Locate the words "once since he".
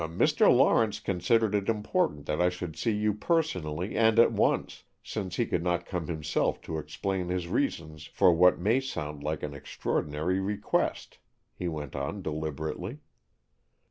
4.31-5.45